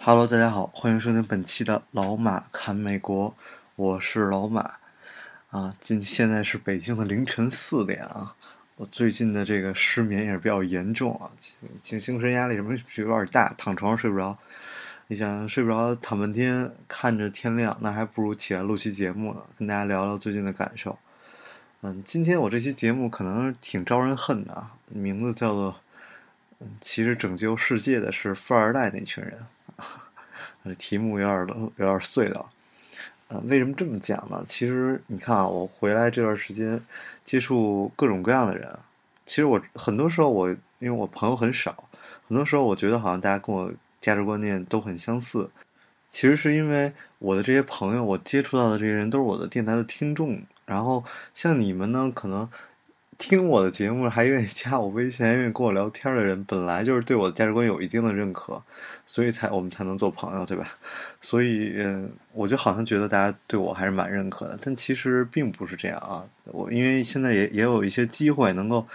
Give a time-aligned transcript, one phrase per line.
[0.00, 3.34] Hello，大家好，欢迎收听本期的老马看美国，
[3.74, 4.76] 我是老马
[5.50, 5.74] 啊。
[5.80, 8.34] 今现在是北京的凌晨四点啊。
[8.76, 11.28] 我最近的这个失眠也是比较严重啊，
[11.80, 14.38] 精精神压力什么有点大，躺床上睡不着。
[15.08, 20.96] 你想睡不着，躺半天看着天亮，那还不如起来录期节目呢，跟大家聊聊最近的感受。
[21.82, 25.80] 嗯，今天我这期节目可能挺招人恨的啊，名字叫做
[26.60, 29.38] “嗯，其实拯救世界的是富二代那群人”。
[30.64, 32.46] 这题目有点有点碎了，
[33.28, 34.44] 呃，为什么这么讲呢？
[34.46, 36.80] 其实你看啊，我回来这段时间
[37.24, 38.78] 接触各种各样的人，
[39.24, 41.88] 其实我很多时候我因为我朋友很少，
[42.28, 45.50] 很多时候我觉得好像大家跟我价值观念都很相似。
[46.10, 52.48] 其实是因为我的这些朋友，我接触到的这些人都是我的电台的听众，然后像你们呢，可能。
[53.18, 58.62] 听我的节目还愿意加我微信，还愿意跟我聊天的人，本来就是对我的价值观有一定的认可，
[59.06, 60.68] 所以才我们才能做朋友，对吧？
[61.20, 66.24] 所以，嗯，我就好像觉得大家对我还是蛮认可的，但其实并不是这样啊。
[66.44, 68.86] 我因为现在也也有一些机会能够，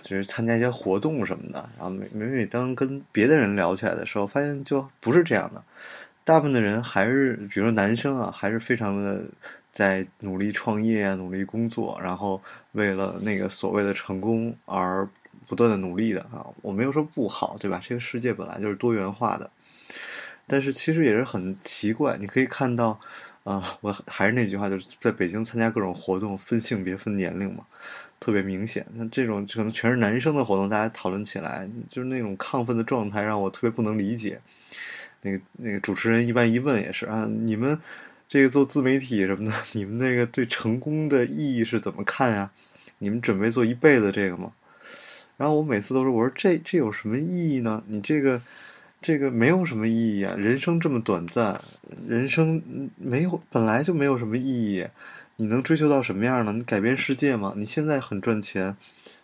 [0.00, 5.60] 就是参加一些活动什么的，然后每每每当跟别的人聊起来的时候，发现就不是这样的。
[6.22, 9.24] 大部分的人还是，比如说男生啊，还是非常的。
[9.74, 12.40] 在努力创业啊，努力工作，然后
[12.74, 15.08] 为了那个所谓的成功而
[15.48, 17.80] 不断的努力的啊，我没有说不好，对吧？
[17.82, 19.50] 这个世界本来就是多元化的，
[20.46, 22.16] 但是其实也是很奇怪。
[22.18, 22.98] 你可以看到，
[23.44, 27.64] 啊，我还是那句话，就是在北京参加各种活动，分性别、分年龄嘛，
[28.18, 28.86] 特别明显。
[28.94, 34.40] 那这种可能全是男生的活动，大家讨论起来就是那种亢奋的状态，让我特别不能理解。
[35.22, 37.78] 那个那个主持人一般一问也是啊，你们。
[38.34, 42.50] 这个做自媒体什么的，你们那个对成功的意义是怎么看呀？
[42.98, 44.50] 你们准备做一辈子这个吗？
[45.36, 47.84] 然后我每次都说，我说这这有什么意义呢？
[47.86, 48.42] 你这个
[49.00, 50.34] 这个没有什么意义啊！
[50.36, 51.60] 人生这么短暂，
[52.08, 52.60] 人生
[52.96, 54.84] 没有本来就没有什么意义。
[55.36, 56.52] 你能追求到什么样呢？
[56.54, 57.54] 你改变世界吗？
[57.56, 58.76] 你现在很赚钱，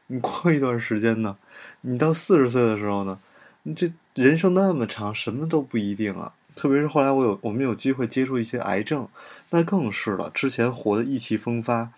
[0.07, 1.37] 你过一段时间呢？
[1.81, 3.19] 你到四十岁的时候呢？
[3.65, 6.33] 你这人生那么长，什么都不一定啊！
[6.61, 9.09] 特别是后来我有我们有机会接触一些癌症，
[9.49, 10.31] 那更是了。
[10.35, 11.91] 之前活得意气风发，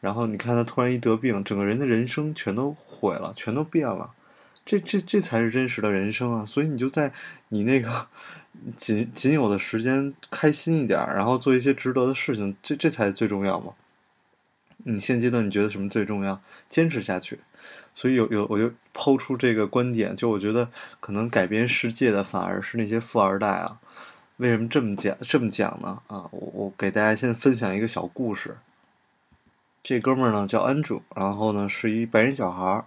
[0.00, 4.12] 然后你看他突然一得病，整个人的人生全都毁了，全都变了。
[4.64, 6.46] 这这这才是真实的人生啊！
[6.46, 7.12] 所以你就在
[7.50, 8.06] 你那个
[8.74, 13.74] 仅仅有的时间开心一点，然后做一些值得的事情，这这才最重要嘛。
[14.84, 16.40] 你现阶段你觉得什么最重要？
[16.70, 17.40] 坚持下去。
[17.94, 23.78] 所以有有我就抛出这个观点，就我觉得可能改变世界的反而是那些富二代啊。
[24.40, 26.00] 为什么这么讲这么讲呢？
[26.06, 28.56] 啊，我我给大家先分享一个小故事。
[29.82, 32.84] 这哥们儿呢叫 Andrew，然后呢是一白人小孩儿。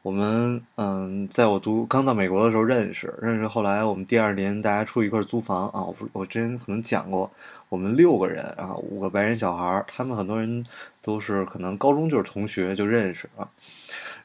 [0.00, 5.82] 我们嗯，在我读刚到美国的时候认识，认识后来我们第二年大家出一块租房啊。
[5.82, 7.30] 我我之前可能讲过，
[7.68, 10.64] 我们六个人啊，五个白人小孩儿，他们很多人
[11.02, 13.46] 都是可能高中就是同学就认识啊。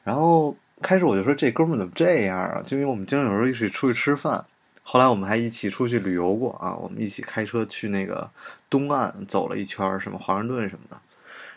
[0.02, 2.62] 然后开始我就说这哥们儿怎么这样啊？
[2.64, 4.42] 就因为我们经常有时候一起出去吃饭。
[4.86, 8.30] 后来我们还一起出去旅游过啊，我们一起开车去那个
[8.68, 11.00] 东岸走了一圈，什么华盛顿什么的。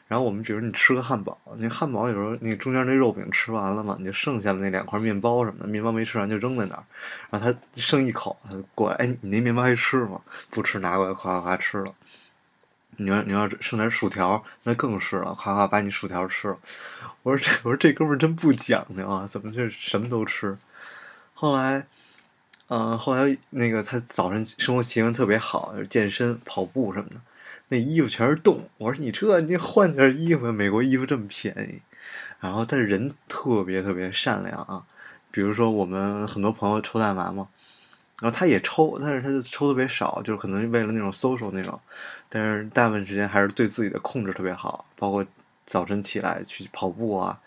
[0.08, 6.84] 然后我们比如你吃个汉堡，那汉堡有时候那中间那肉饼吃完了嘛，你就剩下的那两块面包什么的，面包没吃完就扔在那儿。
[7.30, 10.22] 然后他剩一口，他过来，哎，你那面包还吃吗？
[10.50, 11.94] 不吃，拿过来，夸夸夸吃了。
[12.96, 16.58] 你要你要剩点薯条，那更是了，夸夸把你薯条吃了。
[17.24, 20.58] 我说这我说这哥们儿真不讲究啊，怎么就什么都吃？
[21.34, 21.86] 后来。
[22.70, 27.16] 嗯，后来那个他早晨生活习惯特别好，就是健身、跑步什么的，
[27.70, 28.68] 那衣服全是洞。
[28.78, 31.82] 我说你这你换件衣服，美国衣服这么便宜。
[32.42, 34.84] 然后但是人特别特别善良啊，
[35.32, 37.48] 比如说我们很多朋友抽大麻嘛，
[38.20, 41.80] 然后他也抽，但是他就抽特别少，就是可能为了那种 social 那种。
[42.28, 45.26] 但是大部分时间还是对自己的控制特别好，包括
[45.66, 47.40] 早晨起来去跑步啊，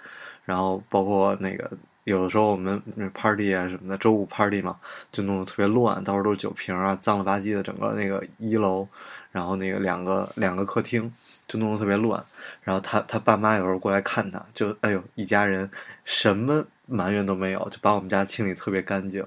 [0.46, 1.70] 然后包括那个。
[2.10, 2.82] 有的时候我们
[3.14, 4.76] party 啊什么的，周五 party 嘛，
[5.12, 7.62] 就弄得特别乱，到处都是酒瓶啊，脏了吧唧的。
[7.62, 8.86] 整个那个一楼，
[9.30, 11.12] 然后那个两个两个客厅
[11.46, 12.22] 就弄得特别乱。
[12.62, 15.70] 然后他他爸妈有时候过来看他，就哎呦，一家人
[16.04, 19.24] 什么埋怨都没有，就把我们家清理特别干净。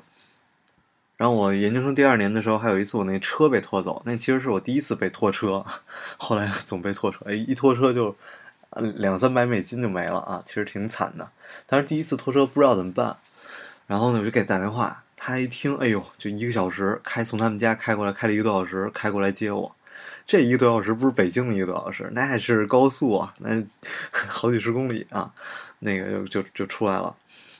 [1.15, 5.63] 然后我研究生第二年的时候，还有一次我那车被拖走，那其实是我第一次被拖车，
[6.17, 8.13] 后来总被拖车，哎，一拖车就
[8.95, 11.29] 两三百美金就没了啊，其实挺惨的。
[11.65, 13.17] 但是第一次拖车不知道怎么办，
[13.87, 19.75] 然后呢我就给打电话，他一听，哎呦，就一个小时开从他们家开过来，开了一个多小时开过来接我。
[20.25, 23.61] 这一个多小时不是北京一个多小时，那还是高速啊，那
[24.11, 25.31] 好几十公里啊，
[25.79, 27.15] 那个就就就出来了。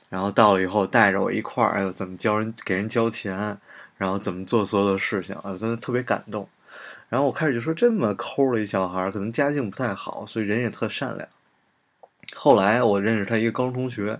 [0.09, 3.57] 然后到了以后，带着我一块儿，哎呦，怎么教人给人交钱，
[3.97, 6.47] 然后怎么做所有的事情，啊，真的特别感动。
[7.13, 11.29] 然后我开始就说，这么抠的一小孩，可能家境不太好，所以人也特善良。
[12.33, 14.19] 后来我认识他一个高中同学，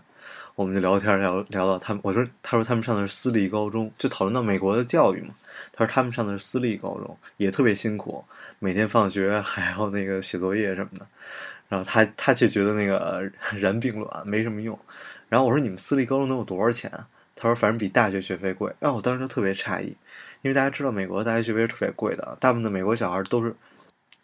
[0.54, 5.34] 我们就聊天聊聊到他们，我说他说他们上的是私立高中，就讨论到美国的教育嘛。
[5.72, 8.24] 他说他们上的是私立高中，也特别辛苦，
[8.60, 11.08] 每天放学还要那个写作业什么的。
[11.70, 13.28] 然后他他却觉得那个
[13.60, 14.78] 然并卵没什么用。
[15.30, 16.92] 然后我说你们私立高中能有多少钱？
[17.36, 18.74] 他说反正比大学学费贵。
[18.80, 19.96] 然后我当时就特别诧异，
[20.42, 23.56] 因为大家知道美国大学学费是特别贵的，大部分的美国小孩都是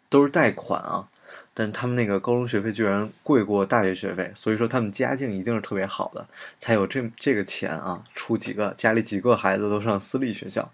[0.08, 1.08] 都是贷款啊，
[1.54, 6.26] 但他们那个高中学费居然贵过大学学费，所以说他们家境一定是特别好的，
[6.58, 10.70] 才有这这个钱啊，出几个家里几个孩子都上私立学校。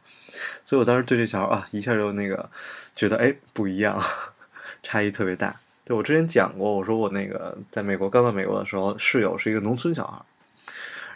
[0.64, 2.50] 所以我当时对这小孩啊，一下就那个
[2.94, 4.00] 觉得哎不一样，
[4.82, 5.56] 差异特别大。
[5.84, 10.20] 对我之前讲过，我说我那个在美国刚到美国的时候，室友是一个农村小孩，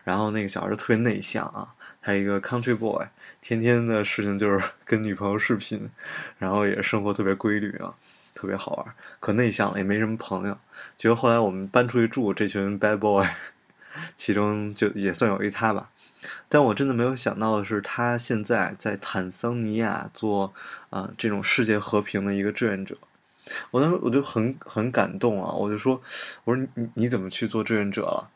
[0.04, 3.06] 然后那个小孩就特别内向啊，他一个 country boy，
[3.40, 5.88] 天天的事情就是 跟女朋友视频，
[6.38, 7.94] 然后也生活特别规律啊，
[8.34, 10.58] 特别好玩，可内向了，也没什么朋友。
[10.96, 13.26] 结果后来我们搬出去住，这群 bad boy，
[14.16, 15.90] 其中就也算有一他吧。
[16.48, 20.52] 但我真的没有想到的是，他现在在坦桑尼亚做
[20.90, 22.94] 啊这种世界和平的一个志愿者。
[23.70, 26.00] 我当时我就很很感动啊，我就说，
[26.44, 28.28] 我说你你怎么去做志愿者了？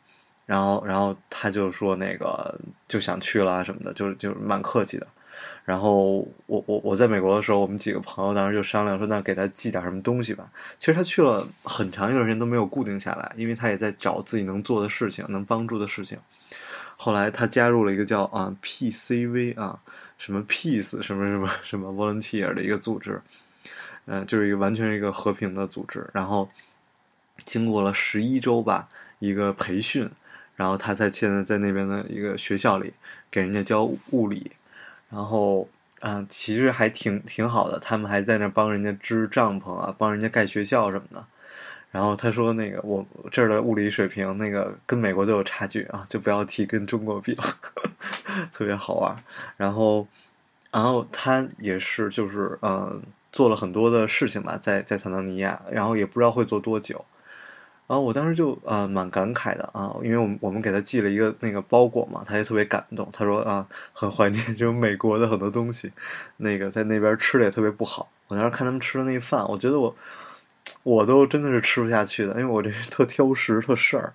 [0.46, 5.06] 然后然后他就说那个就想去了什么的，就是就是蛮客气的。
[5.64, 10.48] 然后我我我在美国的时候，我们几个朋友当时就商量说，那给他寄点什么东西吧。
[10.78, 16.18] 其实他去了很长一段时间都没有固定下来，因为他也在找自己能做的事情，能帮助的事情。
[16.96, 19.78] 后来他加入了一个叫啊 PCV 啊
[20.18, 23.20] 什么 Peace 什么什么什么 Volunteer 的一个组织。
[24.06, 26.48] 嗯，就是一个完全是一个和平的组织，然后
[27.46, 28.86] 经过了十一周吧，
[29.18, 30.10] 一个培训，
[30.56, 32.92] 然后他在现在在那边的一个学校里
[33.30, 34.52] 给人家教物理，
[35.10, 35.68] 然后
[36.00, 41.26] 嗯，其实还挺挺好的，他们还在那帮人家支帐篷啊，帮人家盖学校什么的。
[41.90, 47.44] 然后他说那个我这儿的物理水平那个跟美国都有差距啊，就不要提跟中国比了，
[48.52, 49.16] 特别好玩。
[49.56, 50.06] 然后，
[50.72, 53.02] 然后他也是就是嗯。
[53.34, 57.04] 做了很多的事情吧，在在坦桑尼亚，然后也不知道会做多久，
[57.86, 65.92] 然后我当时就啊蛮感慨的啊，因为我们我们给他寄了一个那个包裹嘛，他也特别感动，他说啊很怀念就是美国的很多东西，
[66.38, 69.94] 那个在那边吃的也特别不好，我当时看他们吃的那饭，我觉得我
[70.82, 74.14] 我都真的是吃不下去的，因为我这是特挑食特事儿，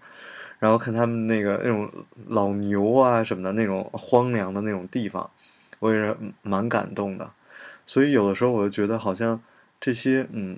[0.57, 1.87] 然后看他们那个那种
[2.27, 5.29] 老牛啊什么的那种荒凉的那种地方，
[5.77, 7.29] 我也是蛮感动的。
[7.85, 9.39] 所以有的时候我就觉得，好像
[9.79, 10.57] 这些嗯，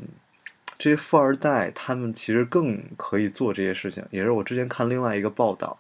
[0.82, 4.04] 这些富二代他们其实更可以做这些事情。
[4.10, 5.78] 也是我之前看另外一个报道，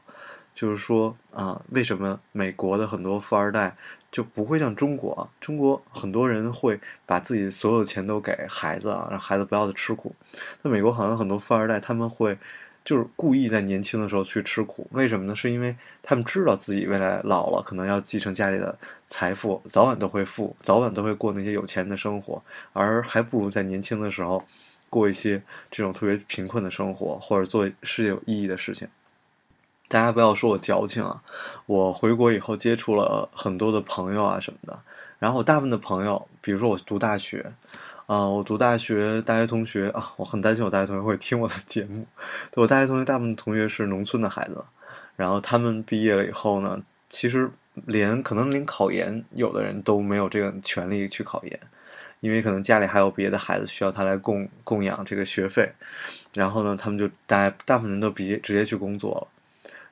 [0.53, 3.75] 就是说啊，为什么美国的很多富二代
[4.11, 5.27] 就不会像中国？
[5.39, 10.13] 中国很多人会把自己所有钱都给孩子啊，让孩子不要再吃苦。
[10.61, 12.37] 那美国好像很多富二代他们会。
[12.83, 15.35] 就是故意在年轻的时候去吃苦，为什么呢？
[15.35, 22.41] 是因为他们知道自己未来老了可能要继承家里的财富，早晚都会富，早晚都会过那些有钱的生活，
[22.73, 24.43] 而还不如在年轻的时候
[24.91, 28.87] 过一些这种特别贫困的生活，或者做事业有意义的事情。
[29.87, 31.23] 大家不要说我矫情啊！
[31.65, 34.79] 我回国以后接触了很多的朋友啊什么的，
[35.17, 37.51] 然后我大部分的朋友，比如说我读大学。
[38.07, 42.05] 啊，我读大学，大学同学啊，我很担心我大学同学会听我的节目。
[42.55, 44.61] 我大学同学大部分同学是农村的孩子，
[45.15, 47.49] 然后他们毕业了以后呢，其实
[47.85, 51.57] 连可能连考研，有的人都没有这个权利去考研，
[52.21, 55.69] 因为可能家里还有别的孩子需要他来供供养这个学费。
[56.33, 59.27] 然后呢，他们就大大部分人都毕业直接去工作了。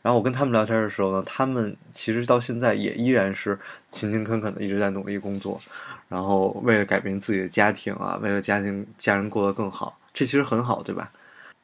[0.02, 3.60] 然后我跟他们聊天的时候呢，他们其实到现在也依然是
[3.92, 5.60] 勤勤恳恳的一直在努力工作。
[6.08, 11.12] 然后为了改变自己的家庭啊，为了家庭家人过得更好，这其实很好，对吧？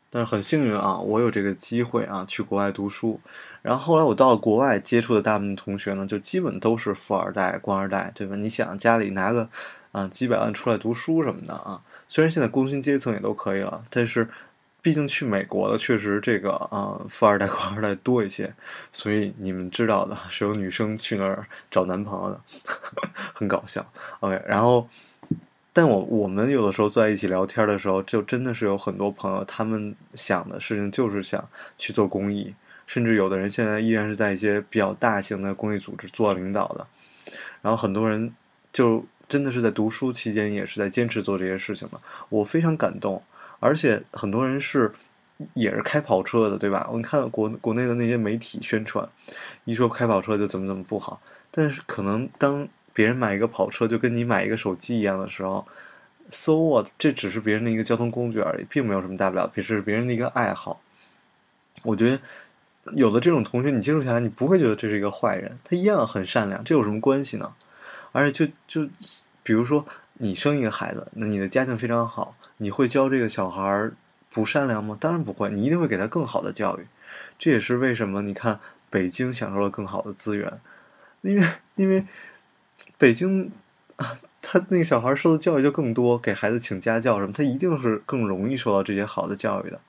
[0.10, 3.20] 但是很幸运啊，我有这个机会啊，去国外读书。
[3.66, 8.36] 然后后来我到了国外，接触的大部分同学呢，就基本都是富二代、官二代，对吧？
[8.36, 9.50] 你想家里拿个
[9.92, 14.30] 啊几百万出来读书什么的啊，虽然现在工薪阶层也都可以了，但是
[14.84, 18.54] 毕竟去美国的确实这个啊、富二代、官二代多一些，
[18.94, 22.40] 所以你们知道的是有女生去那儿找男朋友的，
[23.34, 23.86] 很搞笑。
[24.20, 24.88] OK，然后。
[25.78, 31.46] 但我我们有的时候坐在一起聊天的时候，就真的是有很多朋友，他们想的事情就是想
[31.78, 32.56] 去做公益，
[32.88, 36.86] 甚至有的人现在依然是在一些比较大型的公益组织做领导的。
[37.62, 38.34] 然后很多人
[38.72, 42.00] 就真的是在读书期间也是在坚持做这些事情的，
[42.30, 43.22] 我非常感动。
[43.60, 44.92] 而且很多人是
[45.54, 46.88] 也是开跑车的，对吧？
[46.92, 49.08] 我看国国内的那些媒体宣传，
[49.64, 55.66] 一说开跑车就怎么怎么不好，但是可能当别人买一个跑车就跟你买一个手机一样的时候
[56.30, 56.88] ，so what？
[57.00, 60.80] 这只是别人的一个交通工具而已，并没有什么大不了，这是别人的一个爱好。
[61.84, 62.20] 我觉得
[62.94, 67.54] 有的这种同学，你接触下来，你不会觉得这是一个坏人，他一样很善良，这有什么关系呢？
[68.12, 68.90] 而且就就
[69.44, 73.94] 比如说你生一个孩子，那你的家境非常好，你会教这个小孩儿
[74.30, 74.98] 不善良吗？
[75.00, 76.88] 当然不会，你一定会给他更好的教育。
[77.38, 80.60] 这也是为什么你看北京享受了更好的资源，
[81.22, 82.06] 因为因为。
[82.98, 83.50] 北京
[83.98, 89.80] 啊， 他那个小孩受的教育就更多，给孩子请家教什么，他一定是更容易受到这些好的教育的。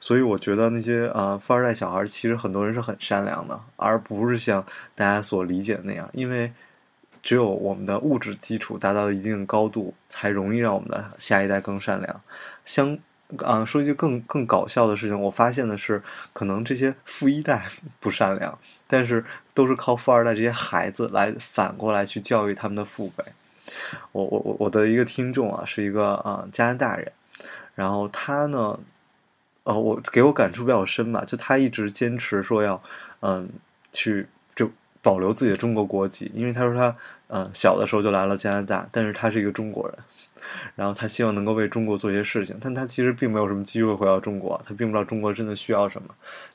[0.00, 4.64] 所以我觉得那些啊富二代小孩，其实很多人是很善良的，而不是像
[4.94, 6.08] 大家所理解的那样。
[6.12, 6.52] 因为
[7.22, 12.20] 只有我们的物质基础达到一定高度，才容易让我们的下一代更善良。
[12.64, 12.98] 相
[13.38, 16.02] 啊，说一句更更搞笑的事情，我发现的是，
[16.34, 17.66] 可能这些富一代
[17.98, 23.24] 不善良，但是都是靠富二代这些孩子来反过来去教育他们的父辈。
[24.12, 27.12] 我我我我的一个听众啊，是一个啊加拿大人，
[27.74, 28.78] 然后他呢，
[29.64, 32.82] 呃，我给我感触比较深吧，就他一直坚持说要
[33.20, 33.48] 嗯
[33.92, 36.96] 去就保留自己的中国国籍，因为他说他。
[37.34, 39.96] 嗯，小的时候就来了加拿大，但是他是一个中国人，
[40.74, 46.08] 然后他希望能够为中国做一些事情，但他其实并没有什么机会回到中国，他并不知道中国真的需要什么，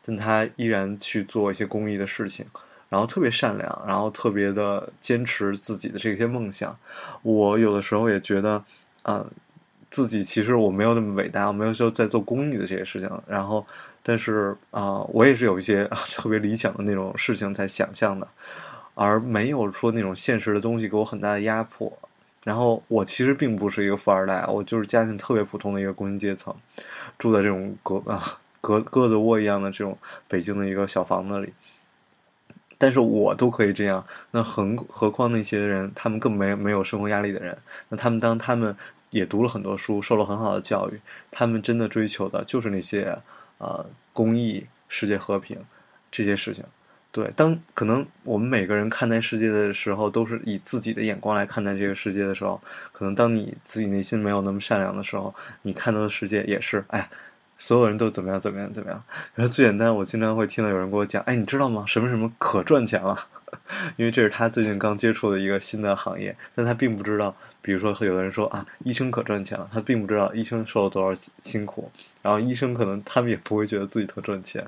[0.06, 2.46] 但他依然去做一些公益的事情，
[2.90, 6.78] 然后特别善良，然后特别的坚持自己的这些梦想。
[7.22, 8.64] 我有的时候也觉得，
[9.04, 9.26] 嗯，
[9.90, 13.66] 自己其实我没有那么伟大，我没有说在做公益的这些事情，然后，
[14.02, 18.28] 但是啊，我也是有一些 特别理想的那种事情在想象的。
[19.00, 21.96] 而没有说那种现实的东西给我很大的压迫，
[22.44, 26.52] 然后我其实并不是一个富二代，我就是家庭特别普通的一个工薪阶层，
[27.16, 28.20] 住在这种鸽啊
[28.60, 29.96] 鸽鸽子窝一样的这种
[30.28, 31.54] 北京的一个小房子里，
[32.78, 37.58] 但是我都可以这样，那何何况那些人，他们更没没有生活压力的人，
[37.90, 38.76] 那他们当他们
[39.10, 41.00] 也读了很多书，受了很好的教育，
[41.32, 43.18] 他们真的追求的就是那些
[43.58, 45.58] 啊公益、世界和平
[46.12, 46.64] 这些事情。
[47.10, 57.10] 对，当可能我们每个人看待世界的时候，都是以自己的眼光来看待这个世界的时候，可能当你自己内心没有那么善良的时候，你看到的世界也是，哎，
[57.58, 59.04] 所有人都怎么样怎么样怎么样。
[59.36, 61.84] 然后最简单，我经常会听到有人跟我讲，哎，你知道吗？
[61.88, 63.18] 什么什么可赚钱了？
[63.98, 74.66] 因为这是他最近刚接触的一个新的行业，但他并不知道，比如说有的人说啊，医生可赚钱了，他并不知道医生受了多少辛苦，然后医生可能他们也不会觉得自己特赚钱。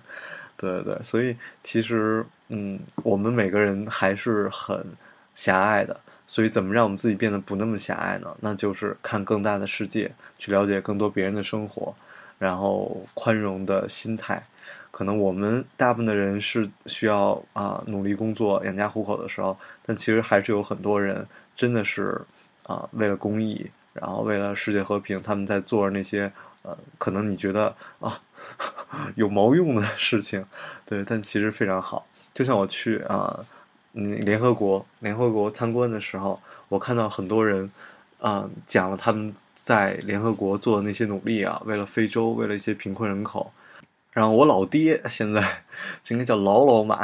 [0.58, 4.86] 对对对，所以其实，嗯，我们每个人还是很
[5.34, 6.00] 狭隘的。
[6.27, 8.36] 所以，怎么让我们自己变得不那么狭隘呢？
[8.41, 11.96] 那就是看更大的世界，去了解更多别人的生活，
[12.39, 14.43] 然后宽容的心态。
[14.89, 19.55] 可能我们大部分的人是需要啊努力工作养家糊口的时候，
[19.86, 22.19] 但其实还是有很多人真的是
[22.63, 26.31] 啊为了公益，然后为了世界和平，他们在做那些。
[26.62, 28.19] 呃，可能你觉得啊
[29.15, 30.46] 有毛用的事情，
[30.86, 32.05] 对，但其实非常好。
[32.34, 33.39] 就像我去啊，
[33.93, 37.72] 联合国联合国参观的时候，我看到很多人
[38.19, 43.51] 啊讲了他们在联合国做的那些努力啊，为了非洲，为了一些贫困人口。
[44.11, 45.41] 然后我老爹 现在
[46.01, 46.99] 就应该叫老老马，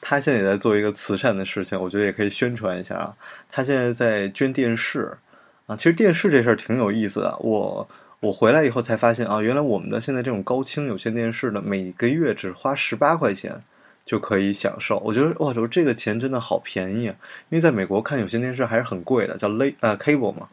[0.00, 3.14] 他现在也在做一个慈善的事情，我觉得也可以宣传一下啊。
[3.50, 5.18] 他现在在捐电视
[5.66, 7.88] 啊，其实电视这事儿挺有意思的，我。
[8.20, 13.60] 我回来以后才发现啊，原来我们的现在这种高清有线电视呢，每个月只花十八块钱
[14.08, 14.98] 就可以享受。
[15.00, 17.14] 我觉得哇，说这个钱真的好便宜啊！
[17.50, 20.48] 因为在美国看有线电视还是很贵的，叫 l 呃 cable 嘛，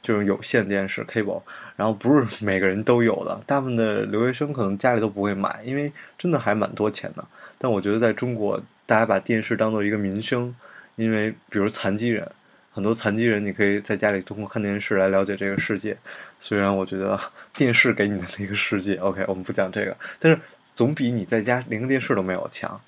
[0.00, 1.42] 就是有线电视 cable。
[1.76, 7.22] 然后不是每个人都有的，大部分的留学生可能家里都不会买，因为真的还蛮多钱的。
[7.58, 10.56] 但我觉得在中国，大家把电视当做一个民生，
[10.96, 12.26] 因为比如残疾人。
[12.72, 15.96] 很多残疾人，你可以在家里通过看电视来了解这个世界。
[16.40, 17.16] 虽然我觉得
[17.52, 20.40] 电视给你的那个世界，OK，我们不讲这个，但是
[20.74, 22.80] 总比你在家连个电视都没有强。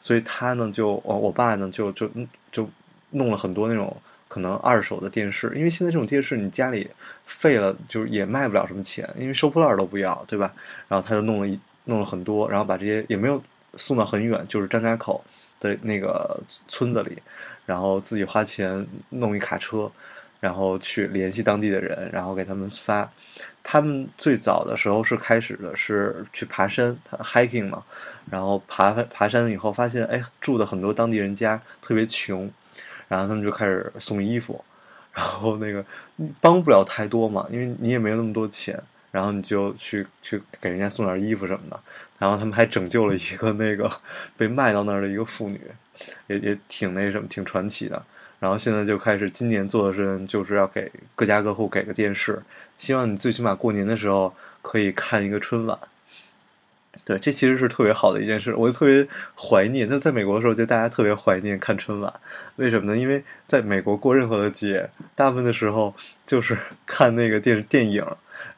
[0.00, 2.10] 所以他呢，就我我爸呢，就就
[2.50, 2.68] 就
[3.10, 3.96] 弄了很多那种
[4.28, 6.88] 可能二手的电视，因为现在这种电视你家里
[7.24, 10.52] 废了，就是也卖不了什么钱，因为收破烂都不要，对吧？
[10.88, 13.42] 然后他就弄了弄了很多，然后把这些也没有
[13.76, 15.24] 送到很远，就是张家口
[15.60, 17.16] 的那个村子里，
[17.66, 19.90] 然后自己花钱弄一卡车。
[20.42, 23.08] 然后去联系当地的人，然后给他们发。
[23.62, 27.84] 他们最早的时候是开始的是去爬山，hiking 嘛。
[28.28, 32.50] 然后爬爬山以后发现，哎，住的很多当地人家特别穷，
[33.06, 34.64] 然后他们就开始送衣服。
[35.12, 35.84] 然后那个
[36.40, 38.82] 帮不了太多嘛，因为你也没有那么多钱。
[39.12, 41.78] 然后你就去去给人家送点衣服什么的。
[42.18, 43.88] 然后他们还拯救了一个那个
[44.36, 45.60] 被卖到那儿的一个妇女，
[46.26, 48.02] 也也挺那什么，挺传奇的。
[48.42, 52.42] 然后现在就开始，今年做的事情就是要给各家各户给个电视，
[52.76, 55.78] 希望你最起码过年的时候可以看一个春晚。
[57.04, 59.06] 对，这其实是特别好的一件事，我就特别
[59.38, 59.86] 怀念。
[59.88, 62.12] 那在美国的时候，就大家特别怀念看春晚，
[62.56, 62.98] 为什么呢？
[62.98, 65.94] 因为在美国过任何的节，大部分的时候
[66.26, 68.04] 就是 看那个电电影，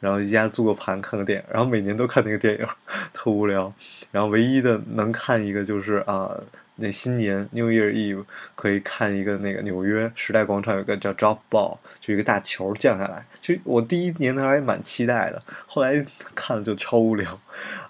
[0.00, 2.66] 然后一家租个盘看个电影，然后每年都看那个电影，
[3.12, 3.72] 特无聊。
[4.10, 6.30] 然后唯一的能看一个就是啊。
[6.76, 8.24] 那新年 New Year Eve
[8.56, 13.24] 可以看一个那个纽约时代广场有个叫 Drop Ball，就一个大球降下来。
[13.38, 17.40] 其实我第一年的时候还蛮期待的，后来看了就超无聊。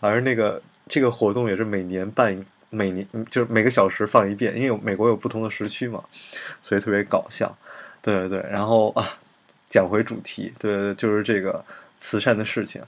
[0.01, 6.05] 而那个这个活动也是每年办，每年就是每个小时放一遍，因为有美国有不同的时区嘛，
[6.61, 7.57] 所以特别搞笑。
[8.03, 9.03] 对对对，然后啊，
[9.71, 11.65] 讲回主题，对对，就是这个
[11.99, 12.83] 慈善的事情。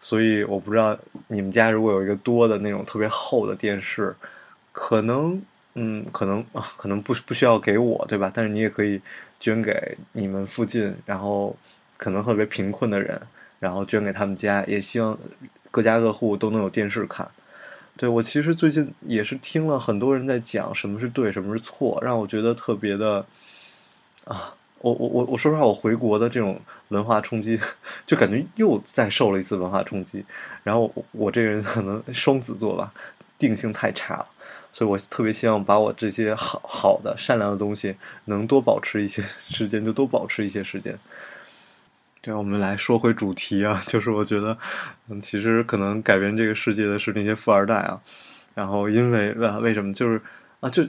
[0.00, 0.98] 所以我不知道
[1.28, 4.14] 你们家如果有一个多的那种特别厚的电视。
[4.72, 5.42] 可能，
[5.74, 8.30] 嗯，可能啊，可能不不需要给我，对吧？
[8.32, 9.02] 但是你也可以
[9.40, 11.56] 捐给你们附近，然后
[11.96, 13.20] 可能特别贫困的人，
[13.58, 15.18] 然后捐给他们家，也希望
[15.72, 17.28] 各家各户都能有电视看。
[17.96, 23.26] 对我其实最近也是听了很多人在讲什么是对，什么是错，让我觉得特别的
[24.26, 27.60] 啊，我我我我说实话，我回国的这种文化冲击，
[28.06, 30.24] 就感觉又再受了一次文化冲击。
[30.62, 32.92] 然后我这个人可能双子座吧，
[33.38, 34.26] 定性太差了。
[34.72, 37.96] 所以我特别希望把我这些好好的、善良的东西
[38.26, 40.98] 能多保持一些时间，就多保持一些时间。
[42.22, 44.56] 对，我们来说回主题啊， 就是我觉得，
[45.08, 48.00] 嗯，其实可能改变这个世界的是那些富二代啊。
[48.54, 49.92] 然后，因为为为什么？
[49.92, 50.20] 就是
[50.60, 50.86] 啊，就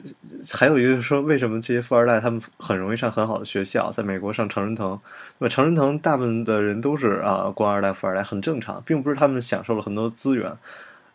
[0.52, 3.92] 还有一个就是说，为什么这些富二代他们很容易上很好的学校？
[3.92, 5.00] 在美国上常春藤，
[5.40, 10.56] 那么常春藤大部分的人都是啊官二代、富二代，很正常，并不是他们享受了很多资源。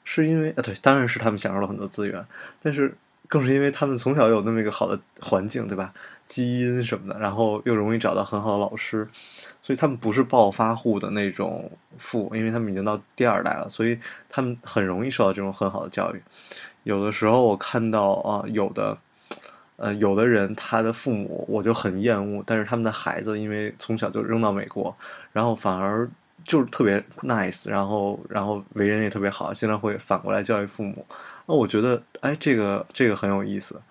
[0.05, 2.25] 是因为啊，对，当然是他们享受了很多资源，
[2.63, 2.97] 但是
[3.29, 5.93] 更是因为他们从小有那么一个好的环境，对吧？
[6.27, 9.07] 基因什么的，然后又容易找到很好的老师，
[9.61, 16.23] 所以他们不是暴发户的那种富，因为他们已经到第二代了，所以他们很容易受到这种很好的教育。
[16.87, 18.97] 有的时候我看到啊，有的
[19.77, 24.97] 呃，有的人他的父母我就很厌恶，但是他们的孩子因为从小就扔到美国，
[25.33, 26.09] 然后反而。
[26.45, 31.05] 就是特别 nice，然后然后为人也特别好，经常会反过来教育父母。
[31.47, 33.83] 那我觉得，哎，这个这个很有意思，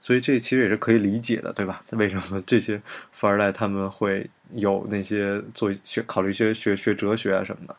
[0.00, 1.82] 所以这其实也是可以理解的，对吧？
[1.90, 7.74] 为什么这些富二代他们会有那些做学考虑一些学学哲学啊什么的？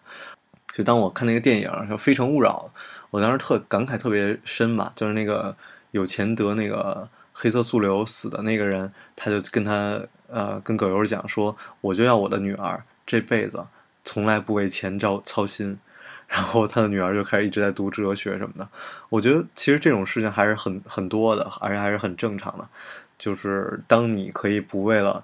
[0.76, 2.70] 就当我看那个电影叫《非诚勿扰》，
[3.16, 5.56] 我当时特感慨特别深嘛，就是那个
[5.92, 13.66] 有钱得那个黑色素瘤死的那个人，他就跟他呃跟葛优讲说，我就要我的女儿这辈子。
[14.04, 15.80] 从来不为钱操操心，
[16.28, 18.68] 然后他的女儿就开始一直在读哲学什么的。
[19.08, 22.68] 我觉得其实这种事情还是很很多的，而且还是很正常的。
[23.18, 25.24] 就是当你可以不为了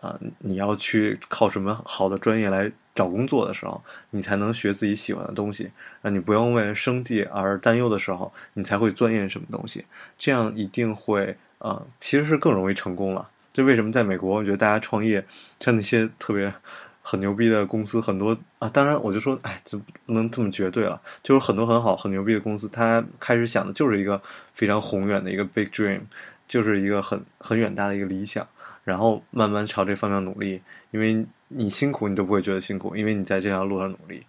[0.00, 5.70] 啊你要去靠什么好的专业来找工作的时候，你才能学自己喜欢的东西，
[6.02, 9.84] 让你不用为了生计而担忧的时候，你才会钻研什么东西。
[10.16, 13.28] 这样一定会啊，其实是更容易成功了。
[13.52, 15.24] 就为什么在美国，我觉得大家创业
[15.60, 16.52] 像那些特别。
[17.00, 21.00] 很牛逼的公司很多啊，当然我就说，哎，就不能这么绝对了。
[21.22, 24.20] 就是很多很好、很牛逼的公司，他开始想的就是一个
[24.52, 26.00] 非常宏远的一个 big dream，
[26.46, 28.46] 就是一个很很远大的一个理想，
[28.88, 30.62] 然后慢慢朝这方向努力。
[30.90, 34.24] 因为你辛苦，你都不会觉得辛苦，因为你在这条路上努力。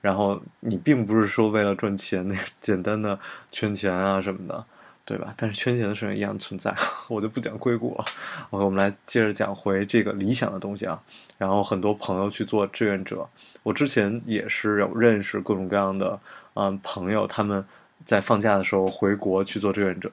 [0.00, 3.18] 然后你并不是说为了赚钱，那 简单的
[3.52, 4.64] 圈钱啊什么的。
[5.02, 5.34] 对吧？
[5.36, 6.72] 但是圈钱的事情一样存在，
[7.10, 8.04] 我就不讲硅谷了。
[8.50, 11.02] OK，我们来接着讲回这个理想的东西啊。
[11.36, 13.28] 然后很多朋友去做志愿者，
[13.64, 16.20] 我之前也是有认识各种各样的
[16.54, 17.64] 嗯朋友，他们
[18.04, 20.10] 在放假的时候回国去做志愿者。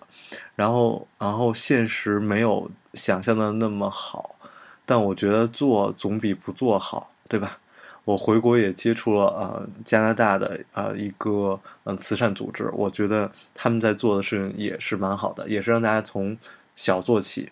[0.55, 4.35] 然后，然后现实没有想象的那么好，
[4.85, 7.59] 但我觉得做总比不做好，对吧？
[8.05, 16.37] 我回国也接触了呃加拿大的呃一个嗯慈善组织，我觉得他们在做的事情也是蛮好的，也是让大家从
[16.73, 17.51] 小做起，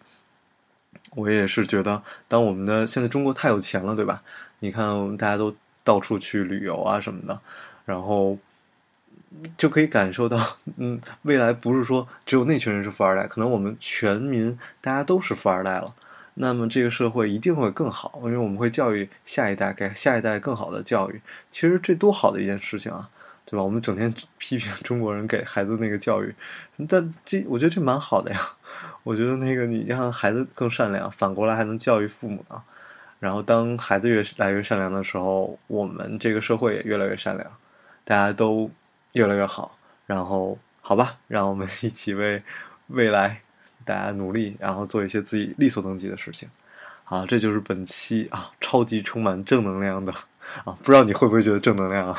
[1.18, 4.24] 我也是觉得，当我们的现在中国太有钱了，对吧？
[4.60, 7.42] 你看，大家都到处去旅游啊什么的，
[7.84, 8.38] 然后
[9.58, 10.38] 就可以感受到，
[10.78, 15.94] 嗯，未来不是说只有那群人是富二代，可能我们全民大家都是富二代了。
[16.36, 21.22] 那么这个社会一定会更好，因为我们会教育下一代，给下一代更好的教育。
[21.50, 23.10] 其实这多好的一件事情啊，
[23.46, 23.64] 对吧？
[23.64, 26.36] 我们整天批评中国人给孩子那个教育，
[26.90, 28.40] 但这我觉得这蛮好的呀。
[29.04, 32.62] 我觉得那个你让孩子更善良，反过来还能教育父母呢。
[33.20, 37.50] 然后当孩子越来越善良的时候，我们这个社会也越来越善良，
[38.04, 38.70] 大家都
[39.16, 39.78] 越来越好。
[40.06, 42.40] 然后好吧，让我们一起为
[42.88, 43.42] 未来。
[43.88, 46.50] 大家努力，然后做一些自己力所能及的事情，
[47.04, 50.12] 啊，这就是本期啊超级充满正能量的
[50.64, 52.18] 啊，不知道你会不会觉得正能量啊？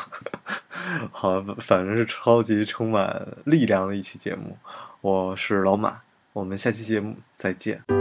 [1.11, 4.57] 好，反正是超级充满力量的一期节目。
[5.01, 5.99] 我是老马，
[6.31, 7.96] 我们下期节目再见。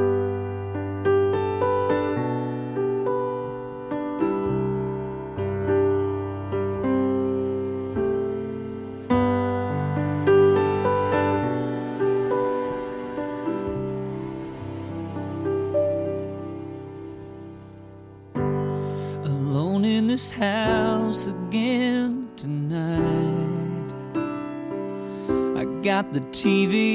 [26.13, 26.86] The TV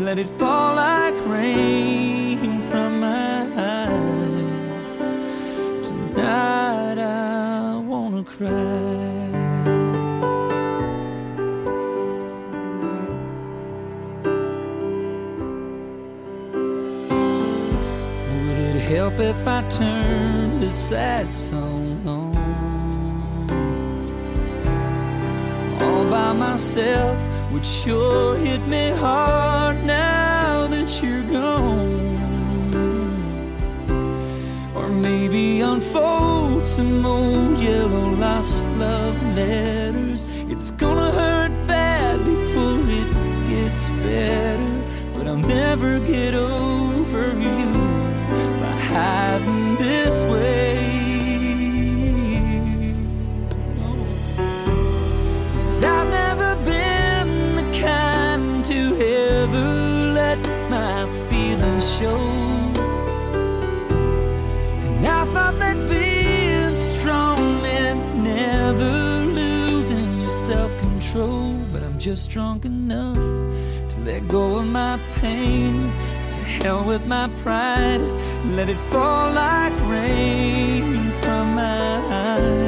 [0.00, 4.96] let it fall like rain from my eyes.
[5.86, 8.48] Tonight I wanna cry.
[18.32, 22.30] Would it help if I turned this sad song on?
[25.82, 32.16] All by myself would sure hit me hard now that you're gone.
[34.74, 40.26] Or maybe unfold some old yellow lost love letters.
[40.48, 43.12] It's gonna hurt bad before it
[43.48, 44.82] gets better.
[45.14, 47.69] But I'll never get over you
[62.00, 62.16] show.
[64.84, 71.52] And I thought that being strong meant never losing your self control.
[71.72, 73.22] But I'm just drunk enough
[73.90, 75.92] to let go of my pain.
[76.34, 78.04] To hell with my pride,
[78.56, 81.80] let it fall like rain from my
[82.22, 82.59] eyes.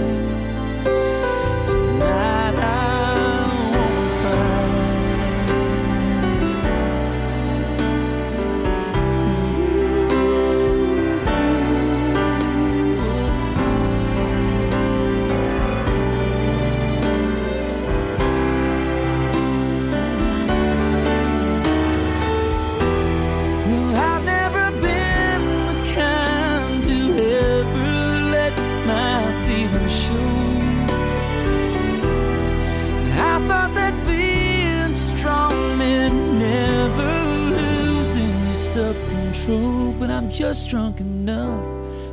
[40.33, 41.63] Just drunk enough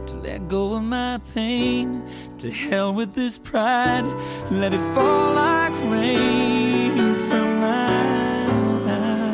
[0.07, 2.03] to let go of my pain.
[2.39, 4.03] To hell with this pride,
[4.51, 6.91] let it fall like rain
[7.29, 8.49] from my
[8.87, 9.25] eyes.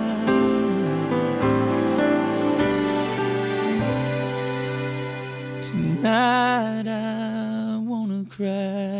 [5.72, 8.95] Tonight I wanna cry.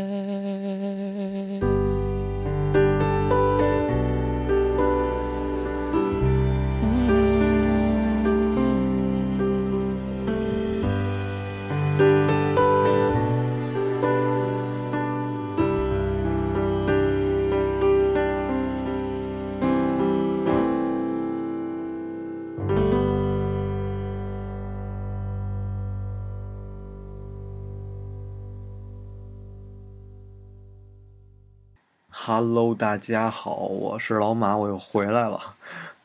[32.38, 35.40] Hello，大家好，我是老马，我又回来了。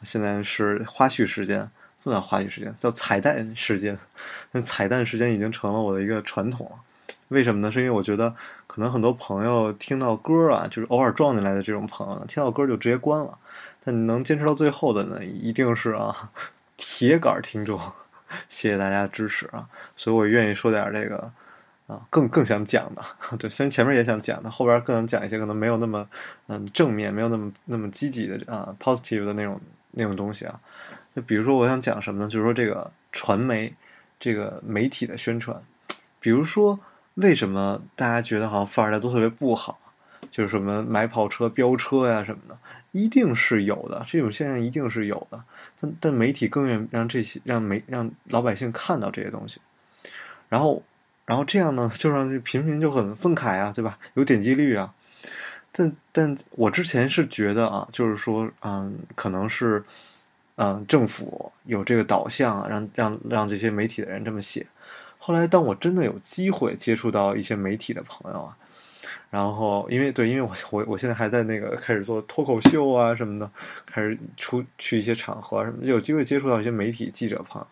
[0.05, 1.69] 现在是花絮时间，
[2.05, 3.99] 不叫花絮时间，叫彩蛋时间。
[4.53, 6.77] 那彩蛋时间已经成了我的一个传统了。
[7.31, 7.69] 为什么呢？
[7.69, 8.33] 是因为我觉得
[8.69, 13.37] 可能很多朋友听到歌啊，就是偶尔撞进来的这种朋友呢，听到歌就直接关了。
[13.83, 16.31] 但能坚持到最后的呢，一定是啊
[16.77, 17.77] 铁杆听众。
[18.49, 19.67] 谢谢大家支持啊！
[19.97, 21.33] 所以我愿意说点这个。
[21.91, 23.03] 啊，更更想讲的，
[23.37, 26.09] 对，虽然前面也想讲的，后边更想讲一些可能没有那么
[26.47, 30.61] 嗯正面，没有那么那么积极的啊 positive 的那种那种东西啊。
[31.17, 32.31] 就比如说，我想讲什么呢？
[32.31, 33.75] 就是说这个传媒，
[34.21, 35.61] 这个媒体的宣传。
[36.21, 36.79] 比如说，
[37.15, 39.81] 为什么大家觉得好像富二代都特别不好？
[40.31, 42.57] 就是什么买跑车、飙车呀什么的，
[42.93, 45.43] 一定是有的，这种现象一定是有的。
[45.81, 49.61] 但但媒体更愿让这些让媒让老百姓看到这些东西，
[50.49, 50.81] 然后。
[51.31, 53.97] 然后这样呢，就让这平民就很愤慨啊，对吧？
[54.15, 54.93] 有点击率啊。
[55.71, 59.85] 但但我之前是觉得啊，就是说，嗯，可能是，
[60.57, 64.67] 嗯，政府有这个导向，让让让这些媒体的人这么写。
[65.19, 68.57] 后来，当我真的有机会接触到一些媒体的朋友啊，
[69.31, 73.49] 然后因为对，因为我我我现在还在那个开始做脱口秀啊什么的，
[73.87, 77.67] 开始出去一些场合什么，有机会接触到一些媒体记者朋友，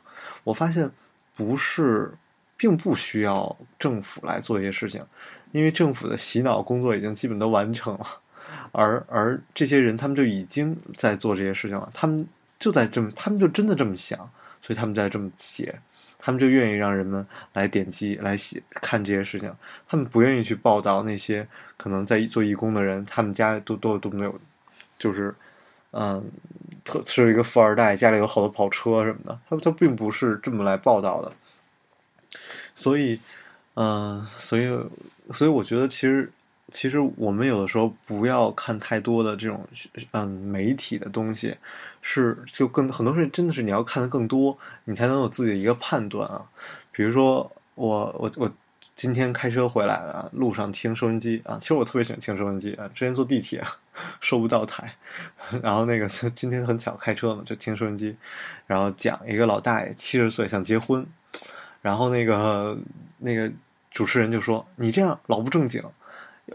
[0.45, 0.89] 我发现
[1.35, 2.13] 不是。
[2.59, 5.03] 并不需要政府来做一些事情，
[5.53, 8.07] 因为政府的洗脑工作已经基本都完成了，
[8.73, 12.27] 而而这些人他们就已经在做这些事情了，他们
[12.59, 14.19] 就在这么，他们就真的这么想，
[14.61, 15.81] 所以他们在这么写，
[16.19, 19.55] 他们就愿意让人们来点击来写看这些事情，
[19.87, 24.41] 他们不愿意去报道那些可能在做义工的人，他们家都都都没有，
[24.99, 25.33] 就是
[25.93, 26.23] 嗯，
[26.85, 31.33] 特是一个富二代，家里有好多跑车什么的，他他并不是这么来报道的。
[32.79, 33.19] 所以，
[33.75, 34.69] 嗯，所以，
[35.33, 36.31] 所以我觉得，其实，
[36.71, 39.67] 其实我们有的时候不要看太多的这种，
[40.13, 41.57] 嗯，媒体的东西，
[42.01, 46.47] 是就更很多事真的是你要看的更多，你才能有自己的一个判断啊。
[46.93, 48.49] 比如说，我我我
[48.95, 52.89] 今天开车回来了，路上听收音机啊，其实我特别喜欢听收音机啊。
[52.95, 53.61] 之前坐地铁
[54.23, 54.95] 收不到台，
[55.65, 58.15] 然后那个 今天很巧开车嘛，就听收音机，
[58.69, 61.05] 然后讲一个老大爷七十岁想结婚。
[61.81, 62.77] 然后那个
[63.19, 63.51] 那个
[63.91, 65.83] 主持人就说：“你这样老不正经，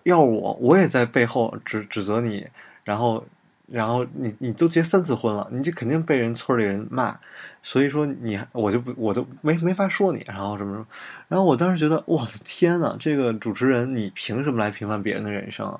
[0.04, 2.46] 要我我也在背后指指责你。
[2.84, 3.26] 然后，
[3.68, 7.18] 然后你你都结三次婚了，你就肯定被人村里人骂。
[7.62, 10.22] 所以说你我就不我都没没法说你。
[10.28, 10.86] 然后什么什么。
[11.30, 15.80] 然后我当时觉得我的天呐，这个主持人你凭什么来评判别人的人生啊？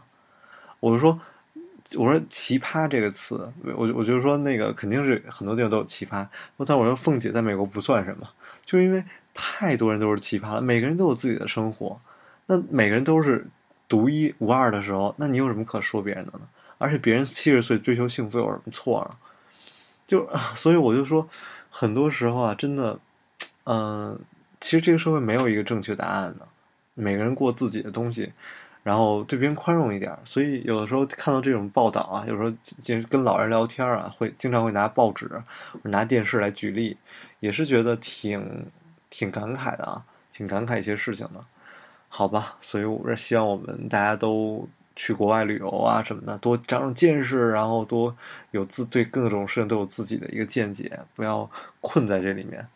[0.80, 1.20] 我就说
[1.98, 6.26] 我说奇葩这个词，我我就说那个肯定是很多地方都有奇葩。
[6.66, 8.28] 但我说凤姐在美国不算什么，
[8.66, 9.04] 就是因为。
[9.34, 12.00] 太多人都是奇葩了，每个人都有自己的生活，
[12.46, 13.48] 那每个人都是
[13.88, 16.42] 独一无二的时候，那你有什么可说别人的呢？
[16.78, 19.18] 而且别人七十岁追求幸福有什么错呢？
[20.06, 21.28] 就啊 所以我就说，
[21.70, 23.00] 很多时候啊，真的，
[23.64, 24.20] 嗯，
[24.60, 26.48] 其实这个社会没有一个正确答案的，
[26.94, 28.32] 每个人过自己的东西，
[28.84, 30.16] 然后对别人宽容一点。
[30.26, 35.30] 所以有的时候看到这种报道啊，有时候就跟老人聊天啊，会经常会拿报纸、
[35.84, 36.98] 拿电视来举例，
[37.40, 38.66] 也是觉得挺。
[39.14, 41.46] 挺感慨的啊，挺感慨一些事情的，
[42.10, 48.16] 好吧，所以我是希望我们大家都去国外旅游啊什么的，多长长见识，然后多
[48.50, 51.48] 有自对各种事情都有自己的一个见解，不要
[51.80, 52.68] 困在这里面。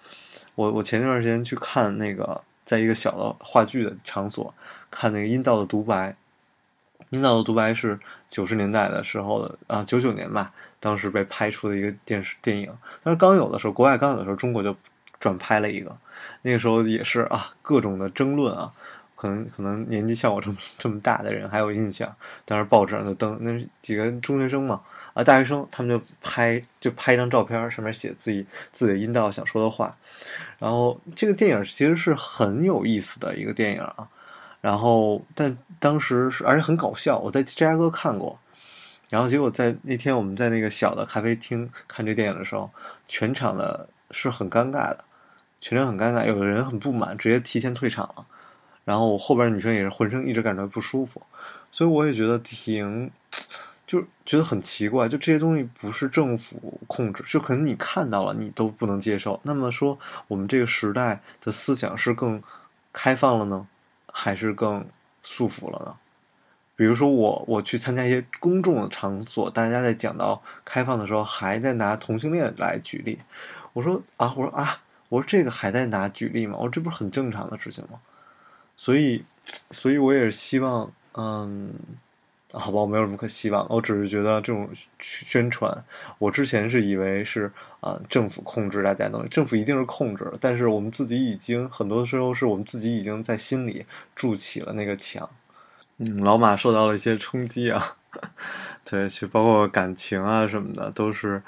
[0.54, 4.54] 我我前段时间去看那个，在一个小的话剧的场所
[4.92, 6.10] 看那个《阴道的独白》，
[7.10, 12.72] 《阴道的独白》是九十年代的时候的啊，九九年吧，当时被拍出的一个电视电影，
[13.04, 14.76] 但是刚有的时候，国外刚有的时候，中国就
[15.20, 15.98] 转拍了一个。
[16.42, 18.72] 那个时候也是啊，各种的争论啊，
[19.16, 22.14] 可能可能年纪像我这么这么大的人还有印象。
[22.46, 24.82] 当时报纸上就登那几个中学生嘛，
[25.14, 29.96] 啊大学生，他们就拍就拍一张照片，上面写自己自己的阴道想说的话。
[30.60, 34.08] 然后这个电影其实是很有意思的一个电影啊。
[34.60, 38.38] 然后但当时是而且很搞笑，我在芝加哥看过。
[39.10, 42.70] 然后结果在那天我们在那个小的咖啡厅看这电影的时候，
[43.08, 45.06] 全场的是很尴尬的。
[45.60, 48.26] 全程很尴尬，有的人很不满，直接提前退场了。
[48.86, 51.22] 然后我后边女生也是浑身一直感觉不舒服，
[51.72, 53.12] 所以我也觉得挺，
[53.86, 55.10] 就觉得很奇怪。
[55.10, 59.42] 就这些东西不是政府控制，就可能你看到了你都不能接受。
[59.44, 62.42] 那么说，我们这个时代的思想是更
[62.94, 63.68] 开放了呢，
[64.14, 64.88] 还是更
[65.22, 65.96] 束缚了呢？
[66.78, 73.20] 比如说我我去参加一些公众的场所，大家在讲到开放的时候，还在拿同性恋来举例。
[73.74, 74.80] 我说啊，我说啊。
[75.10, 76.56] 我说这个还在拿举例吗？
[76.58, 78.00] 我说这不是很正常的事情吗？
[78.76, 79.24] 所以，
[79.72, 81.74] 所以我也是希望，嗯，
[82.52, 85.84] 好吧，我没有什么可希望，我只是觉得这种宣传，
[86.20, 95.28] 我之前是以为是啊政府控制大家东西，政府一定是控制，但是我们自己已经很多时候是我们自己已经在心里筑起了那个墙。
[95.98, 97.98] 嗯，老马受到了一些冲击啊，
[98.86, 101.42] 对，就包括感情啊什么的，都是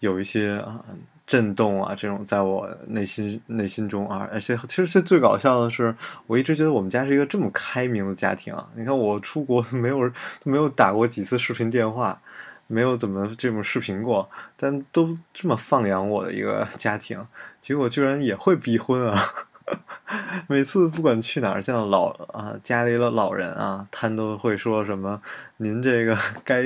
[0.00, 0.84] 有一些啊。
[1.26, 5.94] 震动啊，这种在我内心内心中啊，而且其实最最搞笑的是，
[6.28, 8.68] 我一直觉得我们家是一个这么开明的家庭啊。
[8.76, 10.10] 你看我出国 没有
[10.44, 12.20] 没有打过几次视频电话，
[12.68, 17.20] 没有怎么这么视频过，但都这么放养我的一个家庭，
[17.60, 19.20] 结果居然也会逼婚啊！
[20.48, 25.20] 每次不管去哪儿，像老啊家里的老人啊，他都会说什么
[25.58, 26.62] ：“您这个该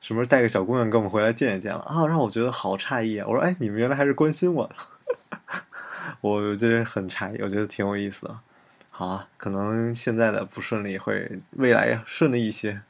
[0.00, 3.26] 什么时候带个小姑娘跟我们回来见一见了啊！”让我觉得好诧异啊！
[3.28, 4.74] 我说：“哎，你们原来还是关心我的。
[6.22, 8.38] ”我觉得很诧异，我觉得挺有意思的。
[8.90, 12.80] 好了，可能现在的不顺利会未来顺利一些。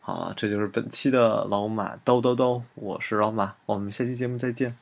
[0.00, 4.81] 好了，这就是本期的老马叨叨叨，我是老马，我们下期节目再见。